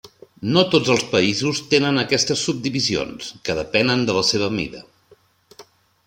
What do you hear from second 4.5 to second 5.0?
mida.